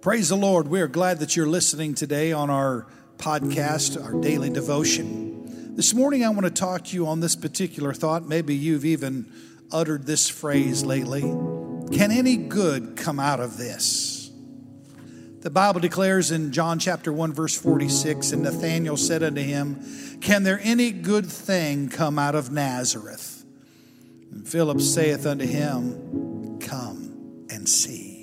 [0.00, 0.68] Praise the Lord.
[0.68, 5.74] We are glad that you're listening today on our podcast, our daily devotion.
[5.74, 8.24] This morning, I want to talk to you on this particular thought.
[8.24, 9.26] Maybe you've even
[9.72, 14.30] uttered this phrase lately Can any good come out of this?
[15.40, 19.84] The Bible declares in John chapter 1, verse 46 And Nathanael said unto him,
[20.20, 23.44] Can there any good thing come out of Nazareth?
[24.30, 28.17] And Philip saith unto him, Come and see.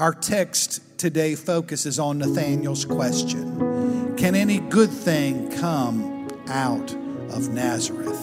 [0.00, 6.94] Our text today focuses on Nathanael's question Can any good thing come out
[7.28, 8.18] of Nazareth?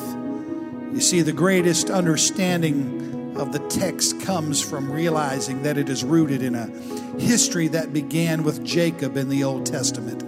[0.91, 6.41] You see, the greatest understanding of the text comes from realizing that it is rooted
[6.41, 6.65] in a
[7.19, 10.23] history that began with Jacob in the Old Testament.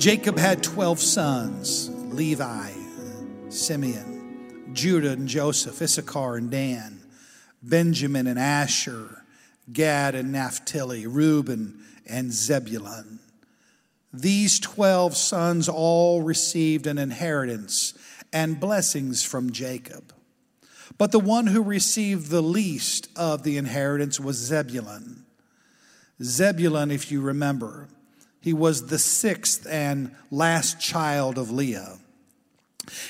[0.00, 2.72] Jacob had 12 sons Levi,
[3.50, 7.02] Simeon, Judah and Joseph, Issachar and Dan,
[7.62, 9.22] Benjamin and Asher.
[9.72, 13.18] Gad and Naphtali, Reuben and Zebulun.
[14.12, 17.94] These 12 sons all received an inheritance
[18.32, 20.12] and blessings from Jacob.
[20.98, 25.24] But the one who received the least of the inheritance was Zebulun.
[26.22, 27.88] Zebulun, if you remember,
[28.40, 31.98] he was the sixth and last child of Leah.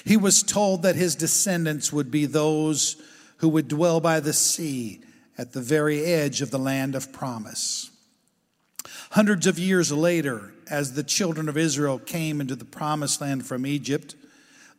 [0.04, 2.96] He was told that his descendants would be those
[3.38, 5.02] who would dwell by the sea
[5.38, 7.90] at the very edge of the land of promise.
[9.10, 13.66] Hundreds of years later, as the children of Israel came into the promised land from
[13.66, 14.14] Egypt,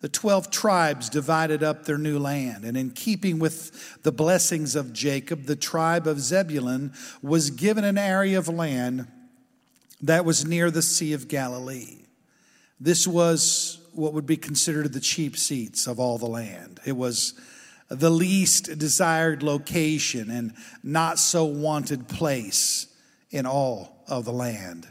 [0.01, 2.63] the 12 tribes divided up their new land.
[2.63, 7.97] And in keeping with the blessings of Jacob, the tribe of Zebulun was given an
[7.97, 9.07] area of land
[10.01, 11.97] that was near the Sea of Galilee.
[12.79, 16.79] This was what would be considered the cheap seats of all the land.
[16.85, 17.33] It was
[17.89, 22.87] the least desired location and not so wanted place
[23.31, 24.87] in all of the land.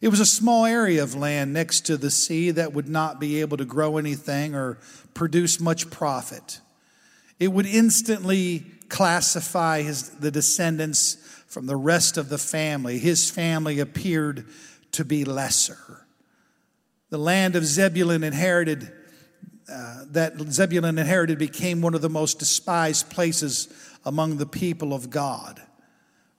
[0.00, 3.40] It was a small area of land next to the sea that would not be
[3.40, 4.78] able to grow anything or
[5.14, 6.60] produce much profit.
[7.38, 11.16] It would instantly classify his, the descendants
[11.46, 12.98] from the rest of the family.
[12.98, 14.46] His family appeared
[14.92, 16.06] to be lesser.
[17.10, 18.90] The land of Zebulun inherited
[19.72, 23.68] uh, that Zebulun inherited became one of the most despised places
[24.04, 25.62] among the people of God.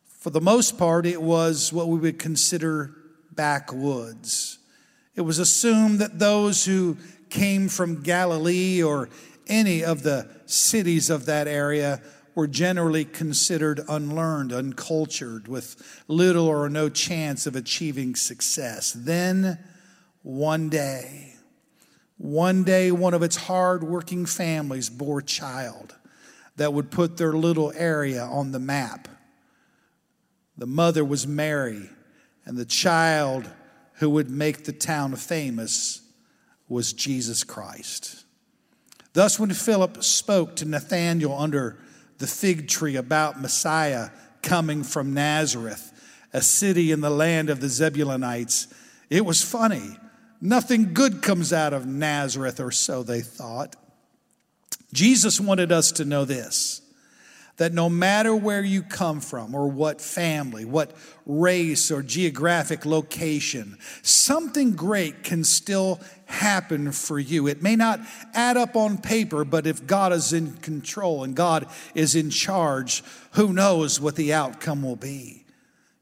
[0.05, 2.95] For the most part, it was what we would consider
[3.31, 4.59] backwoods.
[5.15, 6.97] It was assumed that those who
[7.29, 9.09] came from Galilee or
[9.47, 12.01] any of the cities of that area
[12.35, 18.91] were generally considered unlearned, uncultured, with little or no chance of achieving success.
[18.93, 19.59] Then,
[20.23, 21.32] one day,
[22.17, 25.95] one day, one of its hard-working families bore a child
[26.55, 29.07] that would put their little area on the map.
[30.57, 31.89] The mother was Mary,
[32.45, 33.49] and the child
[33.93, 36.01] who would make the town famous
[36.67, 38.23] was Jesus Christ.
[39.13, 41.77] Thus, when Philip spoke to Nathanael under
[42.19, 44.09] the fig tree about Messiah
[44.41, 45.91] coming from Nazareth,
[46.31, 48.73] a city in the land of the Zebulunites,
[49.09, 49.97] it was funny
[50.45, 53.77] Nothing good comes out of Nazareth, or so they thought.
[54.91, 56.81] Jesus wanted us to know this
[57.57, 60.91] that no matter where you come from, or what family, what
[61.25, 67.47] race, or geographic location, something great can still happen for you.
[67.47, 68.01] It may not
[68.33, 73.01] add up on paper, but if God is in control and God is in charge,
[73.33, 75.45] who knows what the outcome will be?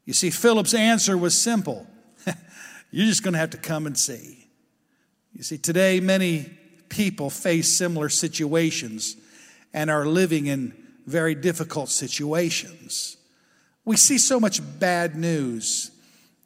[0.04, 1.86] You see, Philip's answer was simple
[2.92, 4.46] you're just going to have to come and see.
[5.32, 6.50] You see, today many
[6.88, 9.16] people face similar situations
[9.72, 10.74] and are living in
[11.06, 13.16] very difficult situations.
[13.84, 15.90] We see so much bad news,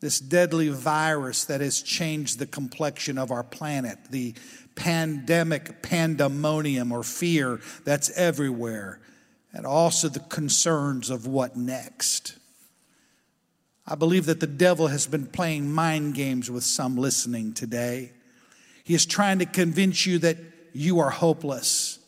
[0.01, 4.35] this deadly virus that has changed the complexion of our planet, the
[4.77, 9.01] pandemic pandemonium or fear that's everywhere,
[9.53, 12.39] and also the concerns of what next.
[13.89, 18.13] I believe that the devil has been playing mind games with some listening today.
[18.83, 20.39] He is trying to convince you that
[20.73, 21.99] you are hopeless,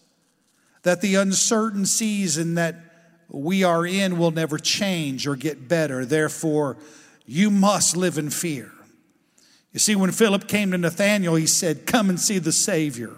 [0.83, 2.77] that the uncertain season that
[3.29, 6.05] we are in will never change or get better.
[6.05, 6.79] Therefore,
[7.27, 8.73] you must live in fear.
[9.73, 13.15] You see, when Philip came to Nathanael, he said, Come and see the Savior.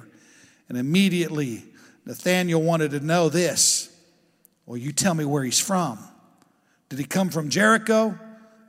[0.69, 1.65] And immediately,
[2.05, 3.89] Nathanael wanted to know this.
[4.67, 5.99] Well, you tell me where he's from.
[6.89, 8.19] Did he come from Jericho?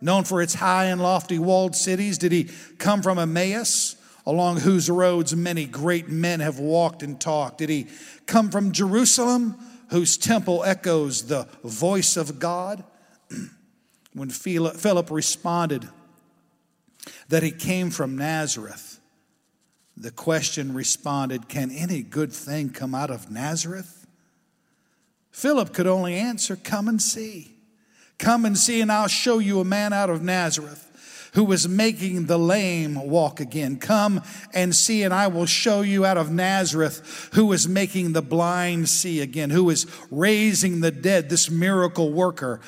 [0.01, 2.17] Known for its high and lofty walled cities?
[2.17, 3.95] Did he come from Emmaus,
[4.25, 7.59] along whose roads many great men have walked and talked?
[7.59, 7.87] Did he
[8.25, 9.55] come from Jerusalem,
[9.89, 12.83] whose temple echoes the voice of God?
[14.13, 15.87] When Philip responded
[17.29, 18.99] that he came from Nazareth,
[19.95, 24.05] the question responded, Can any good thing come out of Nazareth?
[25.31, 27.55] Philip could only answer, Come and see.
[28.21, 32.27] Come and see, and I'll show you a man out of Nazareth who was making
[32.27, 33.77] the lame walk again.
[33.77, 34.21] Come
[34.53, 38.89] and see, and I will show you out of Nazareth who is making the blind
[38.89, 42.61] see again, who is raising the dead, this miracle worker.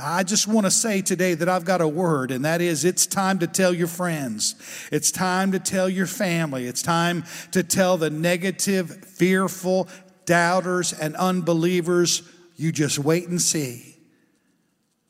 [0.00, 3.06] I just want to say today that I've got a word, and that is it's
[3.06, 4.54] time to tell your friends.
[4.92, 6.66] It's time to tell your family.
[6.66, 9.88] It's time to tell the negative, fearful,
[10.26, 12.22] doubters, and unbelievers
[12.54, 13.95] you just wait and see.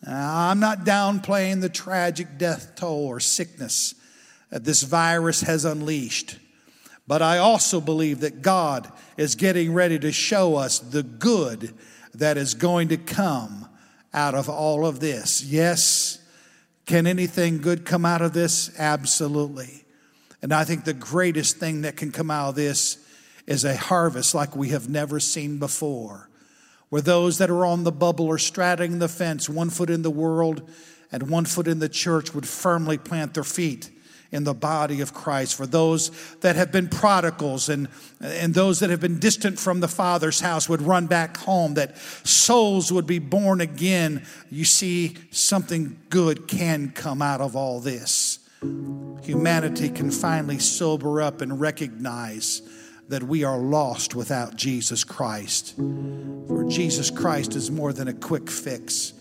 [0.04, 3.94] Uh, I'm not downplaying the tragic death toll or sickness
[4.50, 6.38] that this virus has unleashed,
[7.06, 11.74] but I also believe that God is getting ready to show us the good
[12.14, 13.68] that is going to come
[14.12, 15.42] out of all of this.
[15.44, 16.18] Yes,
[16.86, 18.70] can anything good come out of this?
[18.78, 19.84] Absolutely.
[20.42, 22.98] And I think the greatest thing that can come out of this
[23.46, 26.28] is a harvest like we have never seen before
[26.88, 30.10] where those that are on the bubble or straddling the fence, one foot in the
[30.10, 30.68] world
[31.12, 33.90] and one foot in the church, would firmly plant their feet
[34.32, 35.54] in the body of Christ.
[35.54, 36.10] For those
[36.40, 37.88] that have been prodigals and,
[38.20, 41.96] and those that have been distant from the Father's house would run back home, that
[41.96, 44.26] souls would be born again.
[44.50, 48.40] You see, something good can come out of all this.
[49.22, 52.62] Humanity can finally sober up and recognize
[53.08, 55.74] that we are lost without Jesus Christ.
[56.68, 59.12] Jesus Christ is more than a quick fix,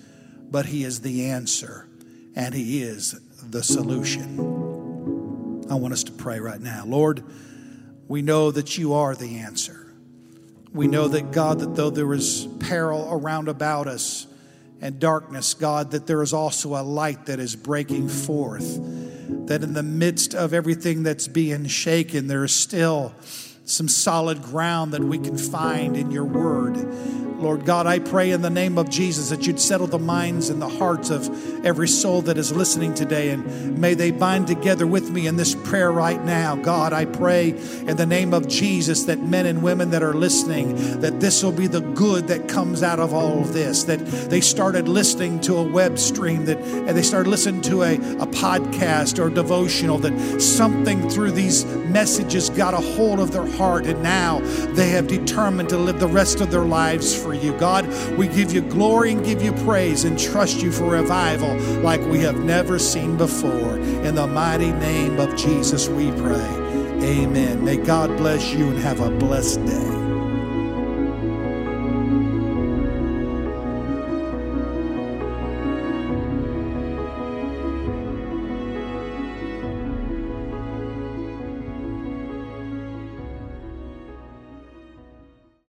[0.50, 1.88] but He is the answer
[2.36, 3.20] and He is
[3.50, 4.40] the solution.
[5.70, 6.84] I want us to pray right now.
[6.86, 7.24] Lord,
[8.08, 9.92] we know that you are the answer.
[10.74, 14.28] We know that, God, that though there is peril around about us
[14.82, 18.80] and darkness, God, that there is also a light that is breaking forth.
[19.48, 23.16] That in the midst of everything that's being shaken, there is still
[23.64, 26.76] some solid ground that we can find in your word.
[27.38, 30.62] Lord God, I pray in the name of Jesus that you'd settle the minds and
[30.62, 35.10] the hearts of every soul that is listening today, and may they bind together with
[35.10, 36.56] me in this prayer right now.
[36.56, 41.02] God, I pray in the name of Jesus that men and women that are listening,
[41.02, 44.00] that this will be the good that comes out of all of this, that
[44.30, 48.28] they started listening to a web stream, that and they started listening to a, a
[48.28, 54.02] podcast or devotional, that something through these messages got a hold of their heart, and
[54.02, 54.40] now
[54.74, 57.58] they have determined to live the rest of their lives for you.
[57.58, 57.88] God,
[58.18, 62.20] we give you glory and give you praise and trust you for revival like we
[62.20, 63.78] have never seen before.
[63.80, 66.66] In the mighty name of Jesus, we pray.
[67.02, 67.66] Amen.
[67.66, 70.05] May God bless you and have a blessed day.